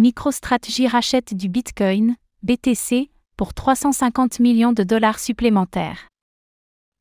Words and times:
MicroStrategy 0.00 0.86
rachète 0.86 1.34
du 1.34 1.48
Bitcoin, 1.48 2.14
BTC, 2.44 3.10
pour 3.36 3.52
350 3.52 4.38
millions 4.38 4.72
de 4.72 4.84
dollars 4.84 5.18
supplémentaires. 5.18 6.06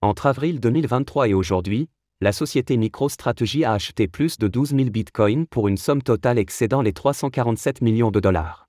Entre 0.01 0.25
avril 0.25 0.59
2023 0.59 1.28
et 1.28 1.36
aujourd'hui, 1.36 1.89
la 2.21 2.31
société 2.31 2.75
MicroStrategy 2.75 3.63
a 3.65 3.73
acheté 3.73 4.07
plus 4.07 4.39
de 4.39 4.47
12 4.47 4.70
000 4.70 4.89
bitcoins 4.89 5.46
pour 5.46 5.68
une 5.68 5.78
somme 5.78 6.02
totale 6.02 6.39
excédant 6.39 6.81
les 6.81 6.91
347 6.91 7.81
millions 7.81 8.10
de 8.10 8.20
dollars. 8.20 8.68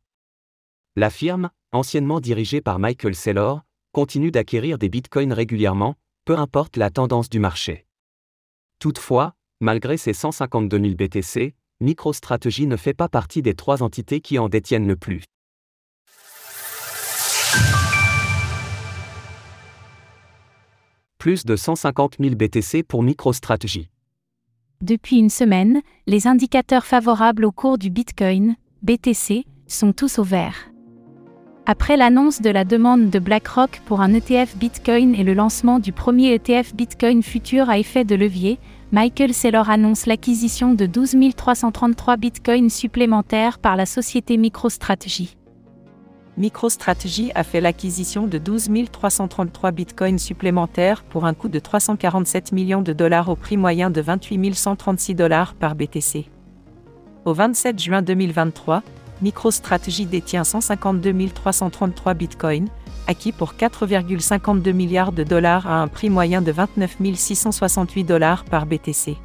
La 0.94 1.08
firme, 1.08 1.48
anciennement 1.72 2.20
dirigée 2.20 2.60
par 2.60 2.78
Michael 2.78 3.14
Saylor, 3.14 3.62
continue 3.92 4.30
d'acquérir 4.30 4.76
des 4.76 4.90
bitcoins 4.90 5.32
régulièrement, 5.32 5.94
peu 6.26 6.36
importe 6.38 6.76
la 6.76 6.90
tendance 6.90 7.30
du 7.30 7.38
marché. 7.38 7.86
Toutefois, 8.78 9.32
malgré 9.60 9.96
ses 9.96 10.12
152 10.12 10.78
000 10.78 10.96
BTC, 10.96 11.54
MicroStrategy 11.80 12.66
ne 12.66 12.76
fait 12.76 12.92
pas 12.92 13.08
partie 13.08 13.40
des 13.40 13.54
trois 13.54 13.84
entités 13.84 14.20
qui 14.20 14.36
en 14.40 14.48
détiennent 14.48 14.88
le 14.88 14.96
plus. 14.96 15.22
Plus 21.18 21.44
de 21.44 21.54
150 21.54 22.16
000 22.18 22.34
BTC 22.34 22.82
pour 22.82 23.04
MicroStrategy. 23.04 23.88
Depuis 24.80 25.18
une 25.18 25.30
semaine, 25.30 25.80
les 26.08 26.26
indicateurs 26.26 26.84
favorables 26.84 27.44
au 27.44 27.52
cours 27.52 27.78
du 27.78 27.90
Bitcoin, 27.90 28.56
BTC, 28.82 29.44
sont 29.68 29.92
tous 29.92 30.18
au 30.18 30.24
vert. 30.24 30.72
Après 31.64 31.96
l'annonce 31.96 32.40
de 32.42 32.50
la 32.50 32.64
demande 32.64 33.10
de 33.10 33.18
BlackRock 33.20 33.82
pour 33.86 34.00
un 34.00 34.14
ETF 34.14 34.56
Bitcoin 34.56 35.14
et 35.14 35.22
le 35.22 35.34
lancement 35.34 35.78
du 35.78 35.92
premier 35.92 36.34
ETF 36.34 36.74
Bitcoin 36.74 37.22
futur 37.22 37.70
à 37.70 37.78
effet 37.78 38.04
de 38.04 38.16
levier, 38.16 38.58
Michael 38.90 39.34
Saylor 39.34 39.68
annonce 39.68 40.06
l'acquisition 40.06 40.72
de 40.72 40.86
12 40.86 41.14
333 41.36 42.16
bitcoins 42.16 42.70
supplémentaires 42.70 43.58
par 43.58 43.76
la 43.76 43.84
société 43.84 44.38
MicroStrategy. 44.38 45.36
MicroStrategy 46.38 47.30
a 47.34 47.44
fait 47.44 47.60
l'acquisition 47.60 48.26
de 48.26 48.38
12 48.38 48.70
333 48.90 49.72
bitcoins 49.72 50.18
supplémentaires 50.18 51.02
pour 51.02 51.26
un 51.26 51.34
coût 51.34 51.50
de 51.50 51.58
347 51.58 52.52
millions 52.52 52.80
de 52.80 52.94
dollars 52.94 53.28
au 53.28 53.36
prix 53.36 53.58
moyen 53.58 53.90
de 53.90 54.00
28 54.00 54.54
136 54.54 55.14
dollars 55.14 55.52
par 55.52 55.74
BTC. 55.74 56.24
Au 57.26 57.34
27 57.34 57.78
juin 57.78 58.00
2023, 58.00 58.82
MicroStrategy 59.20 60.06
détient 60.06 60.44
152 60.44 61.12
333 61.28 62.14
bitcoins, 62.14 62.68
acquis 63.08 63.32
pour 63.32 63.54
4,52 63.54 64.72
milliards 64.72 65.12
de 65.12 65.24
dollars 65.24 65.66
à 65.66 65.80
un 65.80 65.88
prix 65.88 66.10
moyen 66.10 66.42
de 66.42 66.52
29 66.52 66.98
668 67.14 68.04
dollars 68.04 68.44
par 68.44 68.66
BTC. 68.66 69.16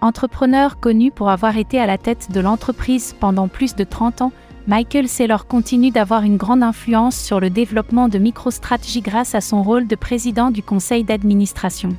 Entrepreneur 0.00 0.78
connu 0.78 1.10
pour 1.10 1.30
avoir 1.30 1.56
été 1.56 1.80
à 1.80 1.86
la 1.86 1.98
tête 1.98 2.30
de 2.30 2.40
l'entreprise 2.40 3.16
pendant 3.18 3.48
plus 3.48 3.74
de 3.74 3.84
30 3.84 4.22
ans, 4.22 4.32
Michael 4.66 5.08
Saylor 5.08 5.46
continue 5.46 5.90
d'avoir 5.90 6.22
une 6.22 6.36
grande 6.36 6.62
influence 6.62 7.16
sur 7.16 7.40
le 7.40 7.50
développement 7.50 8.08
de 8.08 8.18
MicroStrategy 8.18 9.00
grâce 9.00 9.34
à 9.34 9.40
son 9.40 9.62
rôle 9.62 9.88
de 9.88 9.96
président 9.96 10.50
du 10.50 10.62
conseil 10.62 11.02
d'administration. 11.02 11.96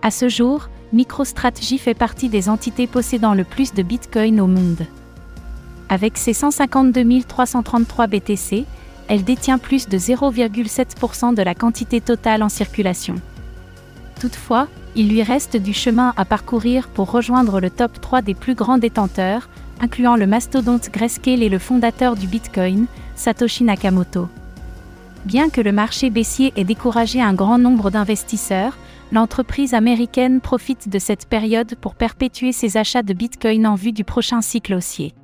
À 0.00 0.10
ce 0.10 0.28
jour, 0.28 0.68
MicroStrategy 0.92 1.76
fait 1.76 1.94
partie 1.94 2.28
des 2.28 2.48
entités 2.48 2.86
possédant 2.86 3.34
le 3.34 3.44
plus 3.44 3.74
de 3.74 3.82
Bitcoin 3.82 4.40
au 4.40 4.46
monde. 4.46 4.86
Avec 5.90 6.16
ses 6.16 6.32
152 6.32 7.22
333 7.26 8.06
BTC, 8.06 8.64
elle 9.08 9.24
détient 9.24 9.58
plus 9.58 9.88
de 9.88 9.98
0,7% 9.98 11.34
de 11.34 11.42
la 11.42 11.54
quantité 11.54 12.00
totale 12.00 12.42
en 12.42 12.48
circulation. 12.48 13.16
Toutefois, 14.20 14.68
il 14.94 15.08
lui 15.08 15.22
reste 15.22 15.56
du 15.56 15.72
chemin 15.72 16.12
à 16.16 16.24
parcourir 16.24 16.88
pour 16.88 17.10
rejoindre 17.10 17.60
le 17.60 17.70
top 17.70 18.00
3 18.00 18.22
des 18.22 18.34
plus 18.34 18.54
grands 18.54 18.78
détenteurs, 18.78 19.48
incluant 19.80 20.16
le 20.16 20.26
mastodonte 20.26 20.90
Grayscale 20.90 21.42
et 21.42 21.48
le 21.48 21.58
fondateur 21.58 22.16
du 22.16 22.26
Bitcoin, 22.26 22.86
Satoshi 23.14 23.64
Nakamoto. 23.64 24.28
Bien 25.24 25.50
que 25.50 25.60
le 25.60 25.72
marché 25.72 26.10
baissier 26.10 26.52
ait 26.56 26.64
découragé 26.64 27.20
un 27.20 27.34
grand 27.34 27.58
nombre 27.58 27.90
d'investisseurs, 27.90 28.76
l'entreprise 29.12 29.74
américaine 29.74 30.40
profite 30.40 30.88
de 30.88 30.98
cette 30.98 31.26
période 31.26 31.76
pour 31.80 31.94
perpétuer 31.94 32.52
ses 32.52 32.76
achats 32.76 33.02
de 33.02 33.14
Bitcoin 33.14 33.66
en 33.66 33.74
vue 33.74 33.92
du 33.92 34.04
prochain 34.04 34.40
cycle 34.42 34.74
haussier. 34.74 35.14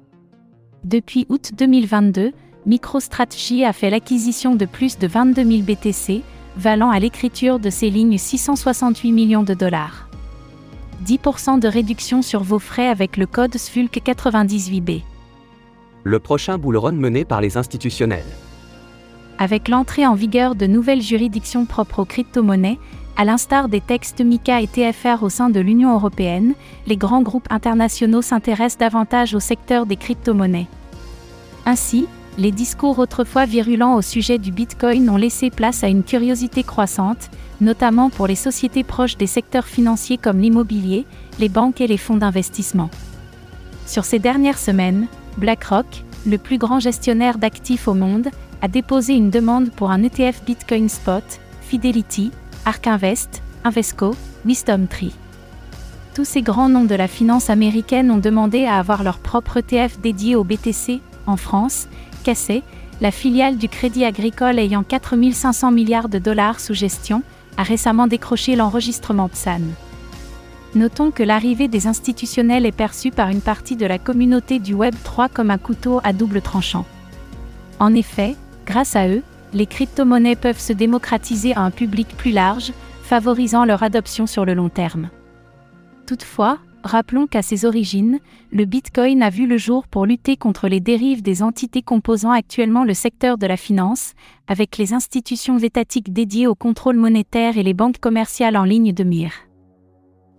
Depuis 0.84 1.26
août 1.28 1.52
2022, 1.56 2.32
MicroStrategy 2.66 3.64
a 3.64 3.74
fait 3.74 3.90
l'acquisition 3.90 4.54
de 4.54 4.64
plus 4.64 4.98
de 4.98 5.06
22 5.06 5.44
000 5.44 5.62
BTC, 5.62 6.22
valant 6.56 6.90
à 6.90 6.98
l'écriture 6.98 7.58
de 7.58 7.68
ces 7.68 7.90
lignes 7.90 8.16
668 8.16 9.12
millions 9.12 9.42
de 9.42 9.52
dollars. 9.52 10.08
10% 11.04 11.58
de 11.58 11.68
réduction 11.68 12.22
sur 12.22 12.42
vos 12.42 12.58
frais 12.58 12.88
avec 12.88 13.18
le 13.18 13.26
code 13.26 13.54
SFULC98B. 13.54 15.02
Le 16.04 16.18
prochain 16.18 16.56
bull 16.56 16.78
run 16.78 16.92
mené 16.92 17.24
par 17.24 17.42
les 17.42 17.58
institutionnels. 17.58 18.24
Avec 19.38 19.68
l'entrée 19.68 20.06
en 20.06 20.14
vigueur 20.14 20.54
de 20.54 20.66
nouvelles 20.66 21.02
juridictions 21.02 21.66
propres 21.66 22.00
aux 22.00 22.04
crypto-monnaies, 22.06 22.78
à 23.16 23.24
l'instar 23.24 23.68
des 23.68 23.80
textes 23.80 24.20
MICA 24.20 24.62
et 24.62 24.66
TFR 24.66 25.22
au 25.22 25.28
sein 25.28 25.50
de 25.50 25.60
l'Union 25.60 25.92
européenne, 25.92 26.54
les 26.86 26.96
grands 26.96 27.22
groupes 27.22 27.46
internationaux 27.50 28.22
s'intéressent 28.22 28.78
davantage 28.78 29.34
au 29.34 29.40
secteur 29.40 29.86
des 29.86 29.96
crypto-monnaies. 29.96 30.66
Ainsi, 31.66 32.06
les 32.36 32.50
discours 32.50 32.98
autrefois 32.98 33.46
virulents 33.46 33.94
au 33.94 34.02
sujet 34.02 34.38
du 34.38 34.50
Bitcoin 34.50 35.08
ont 35.08 35.16
laissé 35.16 35.50
place 35.50 35.84
à 35.84 35.88
une 35.88 36.02
curiosité 36.02 36.64
croissante, 36.64 37.30
notamment 37.60 38.10
pour 38.10 38.26
les 38.26 38.34
sociétés 38.34 38.82
proches 38.82 39.16
des 39.16 39.28
secteurs 39.28 39.66
financiers 39.66 40.18
comme 40.18 40.40
l'immobilier, 40.40 41.06
les 41.38 41.48
banques 41.48 41.80
et 41.80 41.86
les 41.86 41.96
fonds 41.96 42.16
d'investissement. 42.16 42.90
Sur 43.86 44.04
ces 44.04 44.18
dernières 44.18 44.58
semaines, 44.58 45.06
BlackRock, 45.38 46.04
le 46.26 46.38
plus 46.38 46.58
grand 46.58 46.80
gestionnaire 46.80 47.38
d'actifs 47.38 47.86
au 47.86 47.94
monde, 47.94 48.28
a 48.62 48.68
déposé 48.68 49.14
une 49.14 49.30
demande 49.30 49.70
pour 49.70 49.90
un 49.90 50.02
ETF 50.02 50.42
Bitcoin 50.44 50.88
Spot, 50.88 51.24
Fidelity, 51.60 52.32
Ark 52.64 52.86
Invest, 52.86 53.42
Invesco, 53.62 54.14
WisdomTree. 54.44 55.12
Tous 56.14 56.24
ces 56.24 56.42
grands 56.42 56.68
noms 56.68 56.84
de 56.84 56.94
la 56.94 57.08
finance 57.08 57.50
américaine 57.50 58.10
ont 58.10 58.18
demandé 58.18 58.64
à 58.64 58.78
avoir 58.78 59.02
leur 59.02 59.18
propre 59.18 59.58
ETF 59.58 59.98
dédié 60.00 60.34
au 60.34 60.44
BTC, 60.44 61.00
en 61.26 61.36
France, 61.36 61.88
Cassé, 62.24 62.62
la 63.00 63.10
filiale 63.10 63.58
du 63.58 63.68
Crédit 63.68 64.04
Agricole 64.04 64.58
ayant 64.58 64.82
4500 64.82 65.70
milliards 65.70 66.08
de 66.08 66.18
dollars 66.18 66.58
sous 66.58 66.74
gestion, 66.74 67.22
a 67.56 67.62
récemment 67.62 68.06
décroché 68.06 68.56
l'enregistrement 68.56 69.28
PSAN. 69.28 69.60
Notons 70.74 71.12
que 71.12 71.22
l'arrivée 71.22 71.68
des 71.68 71.86
institutionnels 71.86 72.66
est 72.66 72.72
perçue 72.72 73.12
par 73.12 73.28
une 73.28 73.42
partie 73.42 73.76
de 73.76 73.86
la 73.86 73.98
communauté 73.98 74.58
du 74.58 74.74
Web 74.74 74.94
3 75.04 75.28
comme 75.28 75.50
un 75.50 75.58
couteau 75.58 76.00
à 76.02 76.12
double 76.12 76.40
tranchant. 76.40 76.84
En 77.78 77.94
effet, 77.94 78.34
grâce 78.66 78.96
à 78.96 79.06
eux, 79.06 79.22
les 79.52 79.66
crypto-monnaies 79.66 80.34
peuvent 80.34 80.58
se 80.58 80.72
démocratiser 80.72 81.54
à 81.54 81.60
un 81.60 81.70
public 81.70 82.08
plus 82.16 82.32
large, 82.32 82.72
favorisant 83.02 83.64
leur 83.64 83.82
adoption 83.82 84.26
sur 84.26 84.44
le 84.44 84.54
long 84.54 84.68
terme. 84.68 85.10
Toutefois, 86.06 86.58
rappelons 86.84 87.26
qu'à 87.26 87.42
ses 87.42 87.64
origines, 87.64 88.20
le 88.52 88.64
Bitcoin 88.64 89.22
a 89.22 89.30
vu 89.30 89.46
le 89.46 89.58
jour 89.58 89.88
pour 89.88 90.06
lutter 90.06 90.36
contre 90.36 90.68
les 90.68 90.80
dérives 90.80 91.22
des 91.22 91.42
entités 91.42 91.82
composant 91.82 92.30
actuellement 92.30 92.84
le 92.84 92.94
secteur 92.94 93.38
de 93.38 93.46
la 93.46 93.56
finance, 93.56 94.12
avec 94.46 94.76
les 94.76 94.92
institutions 94.92 95.58
étatiques 95.58 96.12
dédiées 96.12 96.46
au 96.46 96.54
contrôle 96.54 96.96
monétaire 96.96 97.58
et 97.58 97.62
les 97.62 97.74
banques 97.74 97.98
commerciales 97.98 98.56
en 98.56 98.64
ligne 98.64 98.92
de 98.92 99.04
mire. 99.04 99.32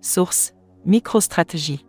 Source 0.01 0.53
MicroStrategy. 0.85 1.85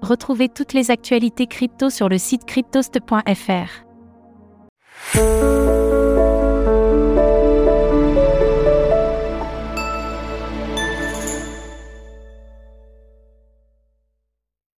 Retrouvez 0.00 0.48
toutes 0.48 0.72
les 0.72 0.90
actualités 0.90 1.46
crypto 1.46 1.90
sur 1.90 2.08
le 2.08 2.18
site 2.18 2.44
cryptost.fr. 2.44 3.86